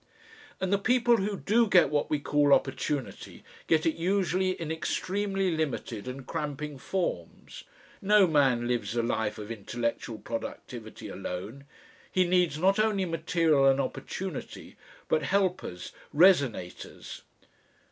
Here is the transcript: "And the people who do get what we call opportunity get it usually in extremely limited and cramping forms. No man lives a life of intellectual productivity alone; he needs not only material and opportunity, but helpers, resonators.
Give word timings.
"And 0.59 0.73
the 0.73 0.79
people 0.79 1.17
who 1.17 1.37
do 1.37 1.67
get 1.67 1.91
what 1.91 2.09
we 2.09 2.17
call 2.19 2.55
opportunity 2.55 3.43
get 3.67 3.85
it 3.85 3.97
usually 3.97 4.59
in 4.59 4.71
extremely 4.71 5.55
limited 5.55 6.07
and 6.07 6.25
cramping 6.25 6.79
forms. 6.79 7.65
No 8.01 8.25
man 8.25 8.67
lives 8.67 8.95
a 8.97 9.03
life 9.03 9.37
of 9.37 9.51
intellectual 9.51 10.17
productivity 10.17 11.07
alone; 11.07 11.65
he 12.11 12.23
needs 12.23 12.57
not 12.57 12.79
only 12.79 13.05
material 13.05 13.67
and 13.67 13.79
opportunity, 13.79 14.75
but 15.07 15.21
helpers, 15.21 15.91
resonators. 16.11 17.21